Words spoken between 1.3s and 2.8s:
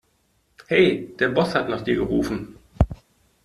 hat nach dir gerufen.